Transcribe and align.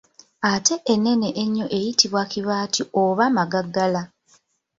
Ate 0.51 0.75
ennene 0.93 1.29
ennyo 1.43 1.65
eyitibwa 1.77 2.21
kibaati 2.31 2.81
oba 3.03 3.25
magagala. 3.37 4.01